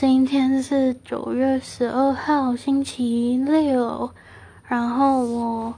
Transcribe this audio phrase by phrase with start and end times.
[0.00, 4.08] 今天是九月十二号，星期六。
[4.68, 5.74] 然后我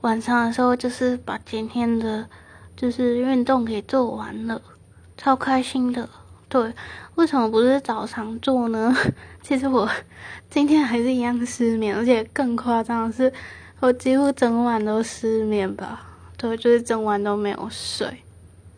[0.00, 2.26] 晚上的时候就是把今天的
[2.74, 4.62] 就是运动给做完了，
[5.18, 6.08] 超开心的。
[6.48, 6.72] 对，
[7.16, 8.96] 为什么不是早上做呢？
[9.44, 9.86] 其实我
[10.48, 13.30] 今天还是一样失眠，而且更夸张的是，
[13.80, 16.00] 我几乎整晚都失眠吧。
[16.38, 18.22] 对，就是整晚都没有睡。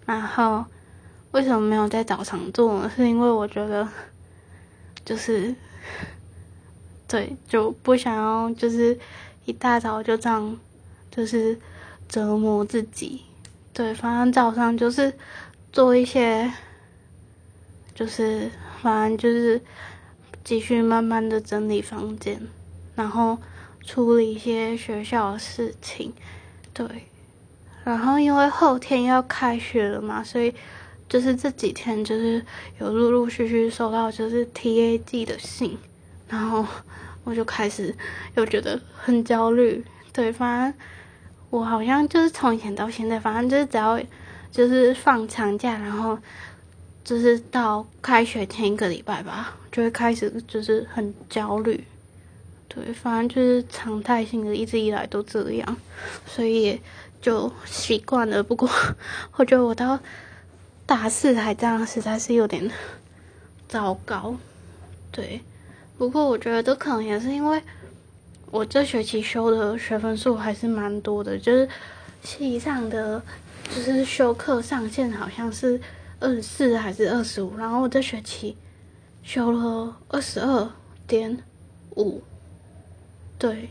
[0.04, 0.64] 然后
[1.30, 2.90] 为什么没有在早上做呢？
[2.96, 3.86] 是因为我觉得。
[5.06, 5.54] 就是，
[7.06, 8.98] 对，就不想要，就是
[9.44, 10.58] 一大早就这样，
[11.12, 11.56] 就是
[12.08, 13.22] 折磨自己。
[13.72, 15.14] 对，反正早上就是
[15.72, 16.52] 做一些，
[17.94, 18.50] 就是
[18.82, 19.62] 反正就是
[20.42, 22.42] 继续慢慢的整理房间，
[22.96, 23.38] 然后
[23.84, 26.12] 处理一些学校的事情。
[26.74, 26.84] 对，
[27.84, 30.52] 然后因为后天要开学了嘛，所以。
[31.08, 32.44] 就是这几天，就是
[32.80, 35.78] 有陆陆续续收到就是 T A G 的信，
[36.28, 36.66] 然后
[37.22, 37.94] 我就开始
[38.34, 39.84] 又觉得很焦虑。
[40.12, 40.80] 对，反正
[41.50, 44.00] 我好像就是从以前到现在，反正就是只要
[44.50, 46.18] 就是放长假，然后
[47.04, 51.84] 就是到开学前一个礼拜吧，就会开始就是很焦虑。
[52.66, 55.76] 对，反正就是常态性的，一直以来都这样，
[56.26, 56.80] 所以
[57.22, 58.42] 就习惯了。
[58.42, 58.68] 不过
[59.36, 59.96] 我觉得我到。
[60.86, 62.70] 大四还这样，实在是有点
[63.68, 64.36] 糟糕。
[65.10, 65.40] 对，
[65.98, 67.60] 不过我觉得这可能也是因为
[68.52, 71.68] 我这学期修的学分数还是蛮多的，就是
[72.22, 73.20] 系上的
[73.74, 75.80] 就是修课上限好像是
[76.20, 78.56] 二十四还是二十五，然后我这学期
[79.24, 80.70] 修了二十二
[81.06, 81.36] 点
[81.96, 82.22] 五。
[83.38, 83.68] 对，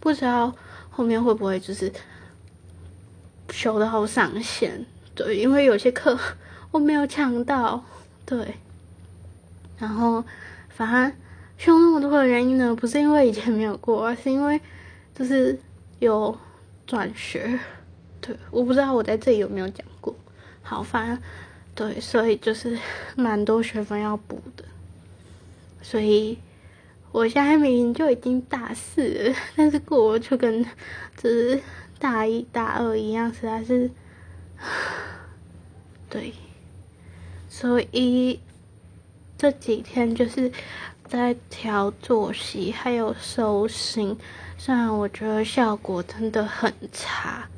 [0.00, 0.54] 不知道
[0.90, 1.92] 后面会不会就是
[3.50, 4.86] 修到上限。
[5.14, 6.18] 对，因为有些课
[6.70, 7.84] 我没有抢到，
[8.24, 8.54] 对。
[9.78, 10.24] 然后，
[10.68, 11.12] 反正
[11.58, 14.60] 修那么多的原因呢，不是因为以前没有过，而是因为
[15.14, 15.58] 就是
[15.98, 16.38] 有
[16.86, 17.58] 转学。
[18.20, 20.14] 对，我不知道我在这里有没有讲过。
[20.62, 21.18] 好，反正
[21.74, 22.78] 对，所以就是
[23.16, 24.64] 蛮多学分要补的。
[25.82, 26.38] 所以
[27.10, 30.64] 我现在明明就已经大四了，但是过就跟
[31.16, 31.60] 就是
[31.98, 33.90] 大一大二一样，实在是。
[36.08, 36.34] 对，
[37.48, 38.40] 所以
[39.38, 40.52] 这几天就是
[41.06, 44.16] 在调作息，还有收心。
[44.58, 47.48] 虽然我觉得效果真的很差，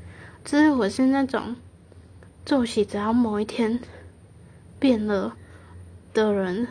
[0.45, 1.57] 就是我是那种
[2.47, 3.79] 作息只要某一天
[4.79, 5.37] 变了
[6.13, 6.67] 的人，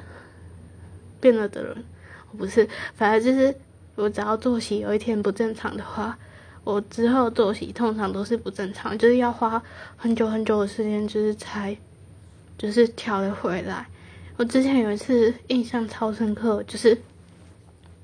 [1.20, 1.84] 变了的人，
[2.32, 3.56] 我不是，反正就是
[3.96, 6.18] 我只要作息有一天不正常的话。
[6.64, 9.62] 我之后作息通常都是不正常，就是要花
[9.98, 11.78] 很久很久的时间，就是才
[12.58, 13.86] 就是调的回来。
[14.38, 16.98] 我之前有一次印象超深刻，就是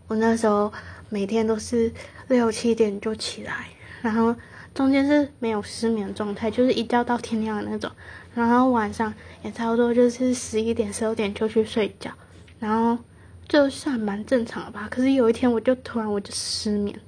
[0.08, 0.72] 我那时候
[1.09, 1.92] 每天都是
[2.28, 3.68] 六七点就起来，
[4.02, 4.36] 然后
[4.74, 7.90] 中间是没有失眠状态，就是一觉到天亮的那种。
[8.36, 12.12] 然后晚上也差不多就是十一点十二点就去睡觉，
[12.59, 13.02] 然后
[13.48, 14.88] 就算蛮正常的吧。
[14.92, 17.00] 可是有一天我就突然我就失眠。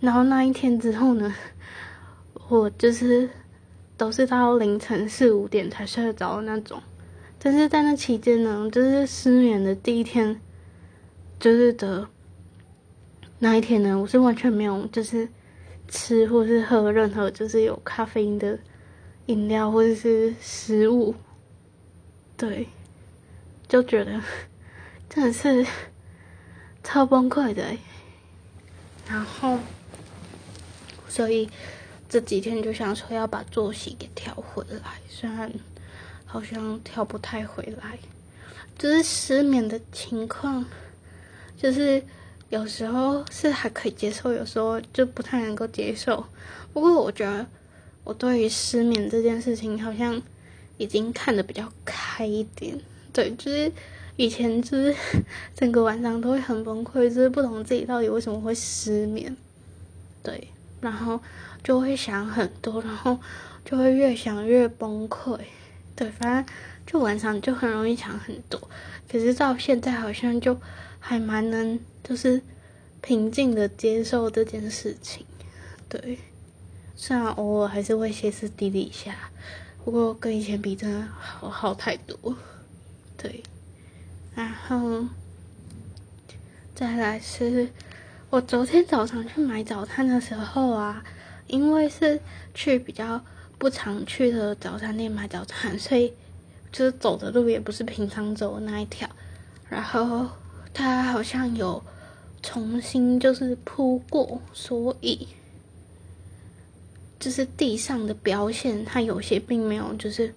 [0.00, 1.34] 然后那一天之后呢，
[2.48, 3.28] 我就是
[3.98, 6.82] 都是到凌晨四五点才睡得着的那种。
[7.38, 10.40] 但是在那期间呢，就是失眠的第一天，
[11.38, 12.08] 就是的
[13.40, 15.28] 那一天呢，我是完全没有就是
[15.88, 18.58] 吃或是喝任何就是有咖啡因的
[19.26, 21.14] 饮料或者是食物，
[22.38, 22.66] 对，
[23.68, 24.18] 就觉得
[25.10, 25.66] 真的是
[26.82, 27.62] 超崩溃的，
[29.06, 29.58] 然后。
[31.10, 31.50] 所以
[32.08, 35.52] 这几天就想说要把作息给调回来，虽然
[36.24, 37.98] 好像调不太回来，
[38.78, 40.64] 就是失眠的情况，
[41.56, 42.02] 就是
[42.48, 46.24] 有时候是还可以接受，有时候就不太能够接受。
[46.72, 47.44] 不过我觉得
[48.04, 50.22] 我对于失眠这件事情好像
[50.78, 52.80] 已经看得比较开一点。
[53.12, 53.70] 对，就是
[54.14, 54.94] 以前就是
[55.54, 59.36] 整个晚上都会很崩溃，就是不懂自己到底为什么会失眠。
[60.22, 60.48] 对。
[60.80, 61.20] 然后
[61.62, 63.18] 就会想很多，然后
[63.64, 65.38] 就会越想越崩溃。
[65.94, 66.54] 对，反正
[66.86, 68.60] 就晚上就很容易想很多。
[69.10, 70.58] 可是到现在好像就
[70.98, 72.40] 还蛮能，就是
[73.02, 75.26] 平静的接受这件事情。
[75.88, 76.18] 对，
[76.96, 79.14] 虽然偶尔还是会歇斯底里一下，
[79.84, 82.36] 不过跟以前比真的好好太多。
[83.16, 83.42] 对，
[84.34, 85.04] 然后
[86.74, 87.68] 再来是。
[88.30, 91.02] 我昨天早上去买早餐的时候啊，
[91.48, 92.20] 因为是
[92.54, 93.20] 去比较
[93.58, 96.12] 不常去的早餐店买早餐，所以
[96.70, 99.10] 就是走的路也不是平常走的那一条。
[99.68, 100.28] 然后
[100.72, 101.82] 它好像有
[102.40, 105.26] 重新就是铺过，所以
[107.18, 110.32] 就是地上的标线，它有些并没有就是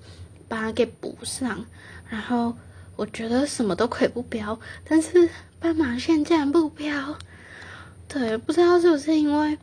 [0.48, 1.64] 把它给补上。
[2.10, 2.56] 然后
[2.96, 5.30] 我觉得什么都可以不标，但是
[5.60, 7.16] 斑马线竟然不标，
[8.14, 9.58] 对，不知道是不是因为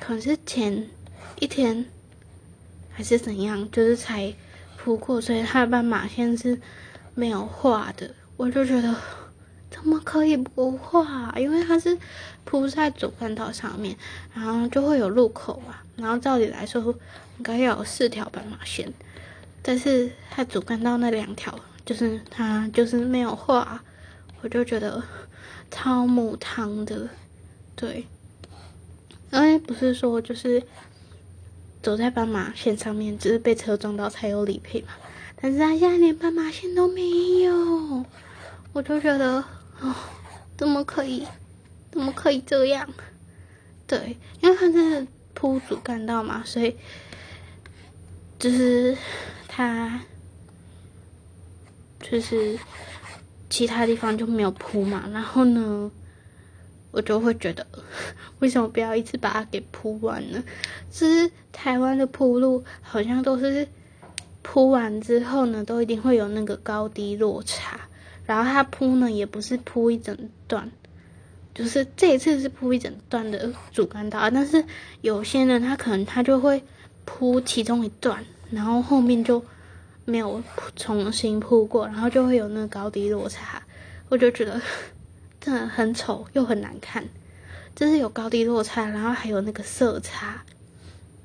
[0.00, 0.88] 可能是前
[1.38, 1.84] 一天
[2.90, 4.34] 还是怎样，就是才
[4.78, 6.58] 铺过，所以它的斑马线是
[7.14, 8.10] 没有画的。
[8.38, 8.96] 我就觉得
[9.70, 11.30] 怎么可以不画？
[11.36, 11.98] 因为它是
[12.46, 13.94] 铺在主干道上面，
[14.32, 15.74] 然后就会有路口嘛。
[15.96, 16.82] 然后照理来说
[17.36, 18.90] 应该要有四条斑马线，
[19.60, 21.54] 但是它主干道那两条
[21.84, 23.82] 就是它就是没有画，
[24.40, 25.02] 我就觉得
[25.70, 27.06] 超母汤的。
[27.80, 28.06] 对，
[29.32, 30.62] 因为不是说就是
[31.82, 34.88] 走在斑马线上面，只是被车撞到才有理赔嘛。
[35.40, 38.04] 但是他现在连斑马线都没有。
[38.74, 39.42] 我就觉得，
[39.80, 39.94] 哦，
[40.58, 41.26] 怎么可以，
[41.90, 42.86] 怎么可以这样？
[43.86, 46.76] 对，因为它是铺主干道嘛，所以
[48.38, 48.96] 就是
[49.48, 50.02] 他
[51.98, 52.58] 就是
[53.48, 55.08] 其他地方就没有铺嘛。
[55.10, 55.90] 然后呢，
[56.90, 57.66] 我就会觉得，
[58.38, 60.42] 为什么不要一次把它给铺完呢？
[60.90, 63.66] 其实台湾的铺路好像都是
[64.42, 67.80] 铺完之后呢，都一定会有那个高低落差。
[68.26, 70.16] 然后它铺呢，也不是铺一整
[70.46, 70.70] 段，
[71.52, 74.64] 就是这一次是铺一整段的主干道，但是
[75.00, 76.62] 有些人他可能他就会
[77.04, 79.42] 铺其中一段，然后后面就
[80.04, 80.40] 没有
[80.76, 83.60] 重新铺过，然后就会有那个高低落差，
[84.08, 84.60] 我就觉得
[85.40, 87.04] 真的很丑又很难看，
[87.74, 90.42] 就是有高低落差，然后还有那个色差，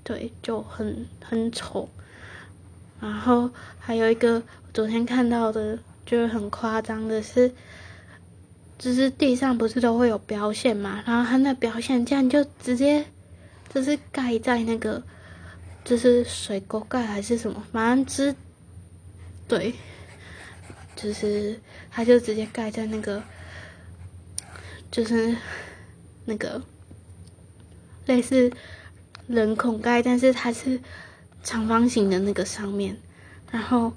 [0.03, 1.89] 对，就很很丑。
[3.00, 4.41] 然后还有一个
[4.73, 5.77] 昨天看到的。
[6.06, 7.51] 就是很夸张的是，
[8.77, 13.03] 就是地上不是都会有标线嘛，然后它那标线这样就直接
[13.73, 15.01] 就是盖在那个，
[15.83, 18.35] 就是水沟盖还是什么，反正之
[19.47, 19.73] 对，
[20.95, 21.59] 就是
[21.89, 23.23] 它就直接盖在那个，
[24.91, 25.35] 就是
[26.25, 26.61] 那个
[28.05, 28.51] 类似
[29.27, 30.79] 人孔盖，但是它是
[31.43, 32.97] 长方形的那个上面，
[33.51, 33.93] 然后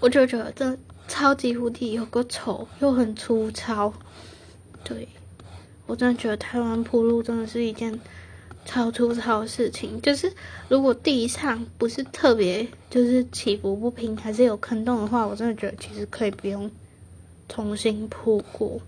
[0.00, 0.78] 我就觉得这。
[1.08, 3.92] 超级无敌有个丑又很粗糙，
[4.82, 5.06] 对
[5.84, 8.00] 我真的觉得台湾铺路真的是一件
[8.64, 10.00] 超粗糙的事情。
[10.00, 10.32] 就是
[10.68, 16.70] 如果地上不是特别就是起伏不平，还是有坑洞的话，我真的觉得其实可以不用
[17.46, 18.80] 重新铺过。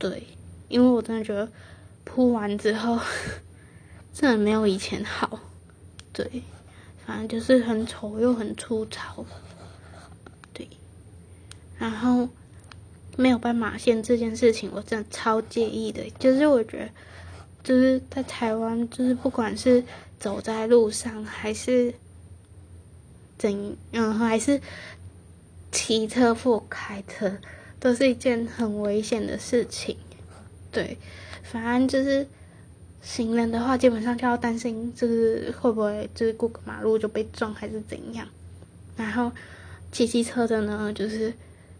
[0.00, 0.26] 对，
[0.68, 1.48] 因为我真的觉得
[2.04, 2.98] 铺完之后
[4.12, 5.38] 真的没有以前好。
[6.12, 6.42] 对，
[7.06, 9.24] 反正就是很丑又很粗糙。
[10.52, 10.66] 对
[11.78, 12.28] 然后
[13.16, 16.02] 没有斑马线这件事情，我真的超介意的。
[16.18, 16.90] 就是我觉得，
[17.62, 19.84] 就是在台湾，就是不管是
[20.18, 21.94] 走在路上，还是
[23.36, 24.60] 怎，嗯，还是
[25.70, 27.36] 骑车或开车，
[27.80, 29.96] 都是一件很危险的事情。
[30.70, 30.96] 对，
[31.42, 32.24] 反正就是
[33.02, 38.28] 行人的话，基本上就要担心，就是会不会就是过个马路就被撞，还是怎样。
[38.96, 39.32] 然后
[39.90, 41.32] 骑机车的呢，就是。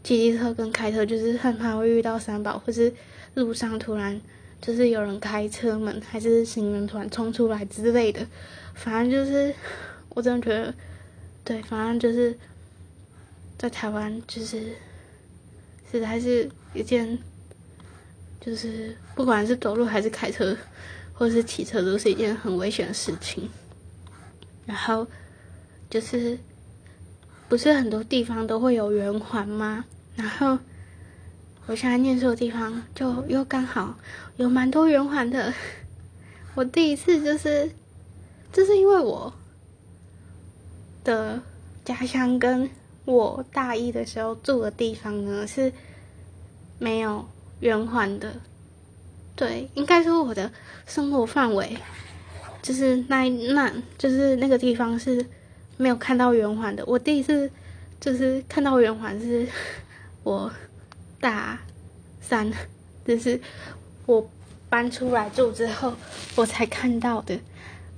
[0.02, 2.90] 骑机车跟开车就是很怕会遇到三宝，或是
[3.34, 4.18] 路上突然
[4.58, 8.26] 就是有人开车门，还是行人突然冲出来之类的。
[8.72, 9.54] 反正就是
[10.08, 10.74] 我真的觉得，
[11.44, 12.34] 对，反正就是
[13.58, 14.72] 在台湾就是
[15.90, 17.18] 实在是一件，
[18.40, 20.56] 就是不管是走路还是开车，
[21.12, 23.48] 或是骑车，都是一件很危险的事情。
[24.66, 25.06] 然后
[25.88, 26.38] 就是
[27.48, 29.84] 不是很多地方都会有圆环吗？
[30.14, 30.58] 然后，
[31.66, 33.96] 我现在念书的地方就又刚好
[34.36, 35.52] 有蛮多圆环的。
[36.54, 37.70] 我第一次就是，
[38.52, 39.32] 就是因为我
[41.02, 41.40] 的
[41.84, 42.68] 家乡跟
[43.04, 45.72] 我大一的时候住的地方呢是
[46.78, 47.26] 没有
[47.60, 48.34] 圆环的。
[49.34, 50.50] 对，应该说我的
[50.86, 51.76] 生活范围
[52.62, 55.24] 就是那那，就是那个地方是
[55.76, 56.84] 没有看到圆环的。
[56.86, 57.50] 我第一次
[58.00, 59.46] 就是看到圆环是。
[60.22, 60.52] 我
[61.18, 61.58] 大
[62.20, 62.52] 三，
[63.06, 63.40] 就是
[64.04, 64.28] 我
[64.68, 65.94] 搬出来住之后，
[66.36, 67.40] 我才看到的。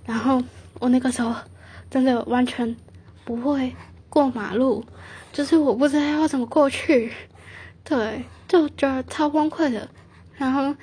[0.06, 0.40] 然后
[0.78, 1.34] 我那个时候
[1.90, 2.76] 真的完全
[3.24, 3.74] 不会
[4.12, 4.84] 过马路，
[5.32, 7.10] 就是我不知道要怎么过去，
[7.82, 9.88] 对，就觉得超崩溃的。
[10.36, 10.76] 然后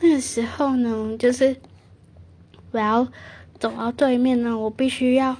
[0.00, 1.54] 那个时候呢，就是
[2.72, 3.06] 我要
[3.60, 5.36] 走到对面呢，我必须要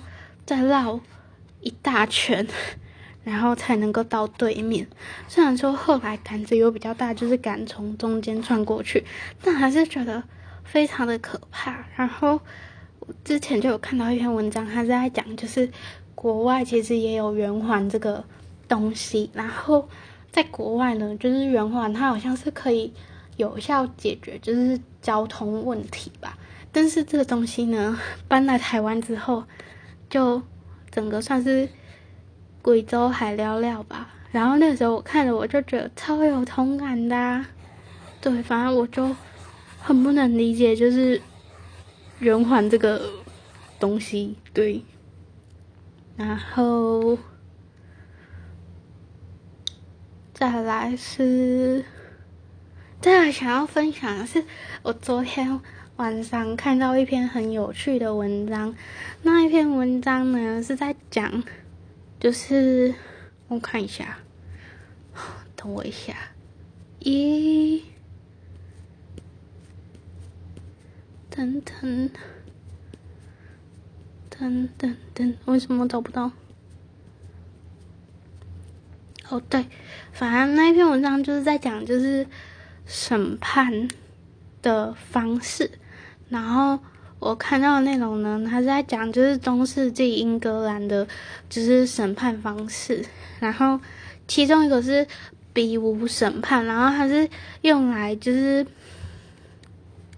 [0.47, 1.01] 再绕
[1.61, 2.47] 一大圈。
[3.25, 4.85] 然后才能够到对面。
[5.29, 9.05] 虽然说后来胆子有比较大，就是敢从中间穿过去，
[9.45, 10.21] 但还是觉得
[10.65, 11.87] 非常的可怕。
[11.95, 12.41] 然后
[13.25, 15.71] 之前就有看到一篇文章，他是在讲，就是
[16.15, 18.25] 国外其实也有圆环这个
[18.69, 19.89] 东西，然后
[20.31, 22.93] 在国外呢，就是圆环它好像是可以
[23.37, 26.39] 有效解决就是交通问题吧。
[26.71, 29.45] 但是这个东西呢，搬来台湾之后，
[30.09, 30.43] 就
[30.91, 31.69] 整个算是。
[32.65, 37.45] 贵州海聊聊吧，然后那个时候我看了，我就觉得超有同感的。
[38.21, 39.17] 对，反正我就
[39.81, 41.21] 很不能理解，就是
[42.21, 43.03] 圆环这个
[43.81, 44.37] 东西。
[44.55, 44.81] 对，
[46.23, 47.19] 然后
[50.33, 51.85] 再来是，
[53.01, 54.45] 再来想要分享的是，
[54.83, 55.61] 我昨天
[55.97, 58.73] 晚上看到一篇很有趣的文章，
[59.23, 61.43] 那一篇文章呢是在讲。
[62.21, 62.95] 就是
[63.49, 64.19] 我看一下，
[65.57, 66.15] 等我一下，
[67.01, 67.83] 一，
[71.29, 72.11] 等等，
[74.39, 76.31] 等等等，为什么找不到？
[79.29, 79.67] 哦，对，
[80.13, 82.27] 反正那一篇文章就是在讲，就是
[82.87, 83.89] 审判
[84.61, 85.71] 的方式，
[86.29, 86.79] 然后。
[87.25, 91.07] 我看到的内容呢，他是在讲就是中世纪英格兰的，
[91.49, 93.05] 就是审判方式。
[93.39, 93.79] 然后
[94.27, 95.07] 其中一个是
[95.53, 97.29] 比武审判，然后它是
[97.61, 98.67] 用来就是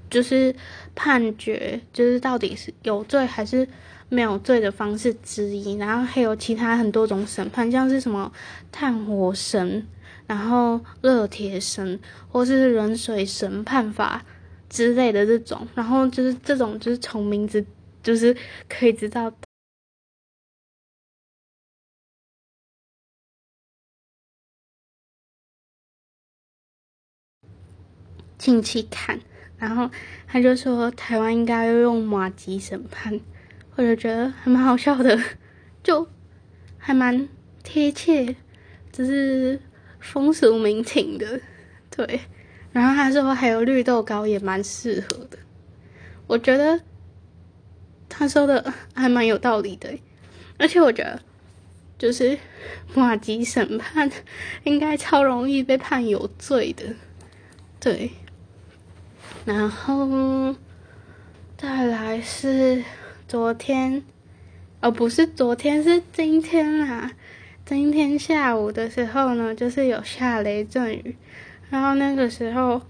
[0.08, 0.56] 就是
[0.94, 3.68] 判决，就是到底是有罪还是
[4.14, 5.74] 没有罪的方式之一。
[5.74, 8.32] 然后还有其他很多种审判，像是什么
[8.70, 9.86] 炭火神，
[10.26, 14.24] 然后热铁神，或是冷水审判法。
[14.66, 17.64] 之类的这种，然后就是这种，就是从名字
[18.02, 18.36] 就是
[18.68, 19.32] 可以知道，
[28.36, 29.20] 亲戚看，
[29.58, 29.88] 然后
[30.26, 33.20] 他就说台湾应该要用马吉审判，
[33.76, 35.18] 或者觉得还蛮好笑的，
[35.82, 36.08] 就
[36.78, 37.28] 还蛮
[37.62, 38.36] 贴切，
[38.92, 39.60] 只是
[39.98, 41.40] 风俗民情的，
[41.90, 42.20] 对。
[42.72, 45.38] 然后他说还有绿豆糕也蛮适合的，
[46.26, 46.80] 我觉得
[48.08, 49.96] 他说的还蛮有道理的，
[50.58, 51.20] 而且我觉得
[51.96, 52.36] 就是
[52.94, 54.10] 马吉审判
[54.64, 56.84] 应该超容易被判有罪的，
[57.78, 58.10] 对。
[59.44, 60.54] 然后
[61.56, 62.82] 再来是
[63.26, 64.04] 昨天，
[64.80, 67.12] 哦不是昨天是今天啊，
[67.64, 71.16] 今天下午的时候呢，就是有下雷阵雨。
[71.70, 72.82] 然后那个时候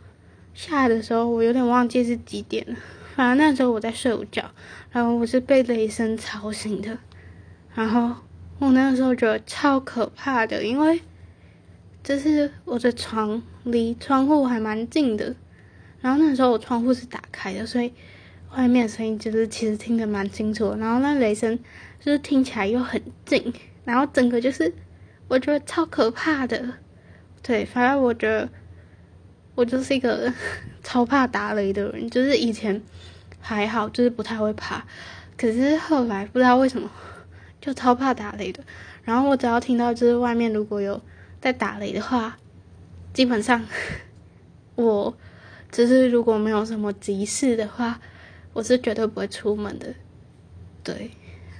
[0.52, 2.76] 下的时候，我有点忘记是几点了。
[3.14, 4.50] 反正那时候我在睡午觉，
[4.90, 6.98] 然后我是被雷声吵醒的。
[7.72, 8.16] 然后
[8.58, 11.00] 我那个时候觉得超可怕的，因为
[12.02, 15.36] 就是我的床离窗户还蛮近的。
[16.00, 17.92] 然后那时候我窗户是打开的，所以
[18.56, 20.74] 外面声音就是其实听得蛮清楚。
[20.78, 21.58] 然后那雷声
[22.00, 23.52] 就是听起来又很近，
[23.84, 24.72] 然后整个就是
[25.28, 26.74] 我觉得超可怕的。
[27.42, 28.48] 对，反正我觉得。
[29.56, 30.34] 我就是一个
[30.82, 32.82] 超怕打雷的人，就是以前
[33.38, 34.84] 还好，就是不太会怕，
[35.36, 36.90] 可是后来不知道为什么
[37.60, 38.64] 就超怕打雷的。
[39.04, 41.00] 然后我只要听到就是外面如果有
[41.40, 42.36] 在打雷的话，
[43.12, 43.64] 基本上
[44.74, 45.16] 我
[45.70, 48.00] 就是如果没有什么急事的话，
[48.54, 49.94] 我是绝对不会出门的。
[50.82, 51.10] 对，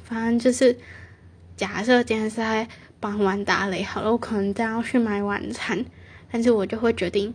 [0.02, 0.78] 反正就是
[1.56, 2.66] 假设今天是在
[2.98, 5.84] 傍晚打雷好了，我可能正要去买晚餐，
[6.30, 7.34] 但是我就会决定。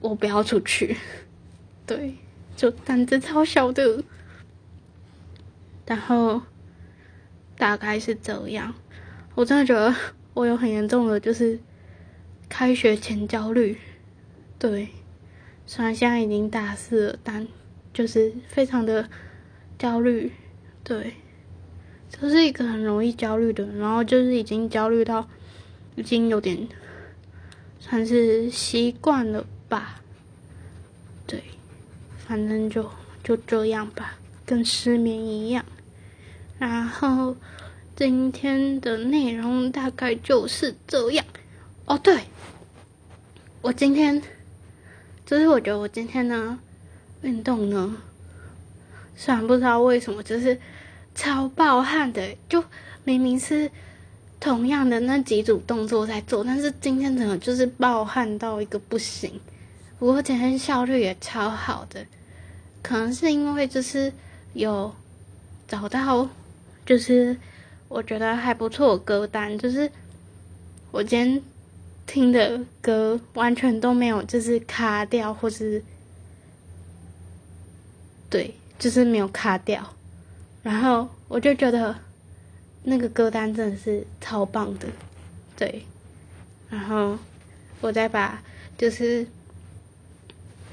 [0.00, 0.96] 我不要出去，
[1.86, 2.14] 对，
[2.56, 4.02] 就胆子超小的，
[5.84, 6.40] 然后
[7.58, 8.72] 大概是这样。
[9.34, 9.94] 我真的觉得
[10.32, 11.60] 我有很严重的，就是
[12.48, 13.76] 开学前焦虑。
[14.58, 14.88] 对，
[15.66, 17.46] 虽然现在已经大四了，但
[17.92, 19.08] 就是非常的
[19.78, 20.32] 焦虑。
[20.82, 21.14] 对，
[22.08, 25.28] 就是一个很容易焦虑的，然后就是已经焦虑到
[25.96, 26.68] 已经有点
[27.78, 29.46] 算是习惯了。
[29.70, 30.02] 吧，
[31.28, 31.44] 对，
[32.26, 32.90] 反正就
[33.22, 35.64] 就这样吧，跟失眠一样。
[36.58, 37.36] 然后
[37.94, 41.24] 今天的内容大概就是这样。
[41.84, 42.24] 哦，对，
[43.62, 44.20] 我今天
[45.24, 46.58] 就是我觉得我今天呢
[47.22, 47.96] 运动呢，
[49.16, 50.58] 虽然不知道为什么，就是
[51.14, 52.62] 超暴汗的，就
[53.04, 53.70] 明明是。
[54.42, 59.38] 同样的那几组动作在做，但是今天怎么就是暴汗到一个不行。
[59.98, 62.06] 不过今天效率也超好的，
[62.80, 64.10] 可能是因为就是
[64.54, 64.94] 有
[65.68, 66.26] 找到，
[66.86, 67.36] 就是
[67.88, 69.92] 我觉得还不错歌单，就是
[70.90, 71.42] 我今天
[72.06, 75.84] 听的歌完全都没有就是卡掉，或是
[78.30, 79.94] 对，就是没有卡掉。
[80.62, 81.94] 然后我就觉得
[82.84, 84.86] 那个歌单真的是超棒的，
[85.56, 85.84] 对。
[86.70, 87.18] 然后
[87.80, 88.40] 我再把
[88.78, 89.26] 就是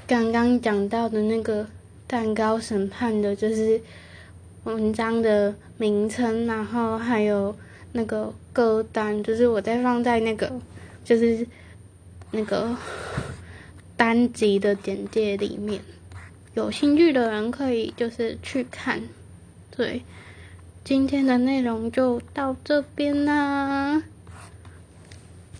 [0.06, 1.66] 刚刚讲到的那个
[2.06, 3.80] 蛋糕审判的，就是
[4.64, 7.54] 文章的名称，然后还有。
[7.92, 10.60] 那个歌单就是我再放在那个，
[11.06, 11.44] 就是
[12.32, 12.76] 那个
[13.96, 15.80] 单集的简介里面，
[16.58, 19.00] 有兴趣的人可以就是去看。
[19.70, 20.02] 对，
[20.82, 24.02] 今天的内容就到这边啦。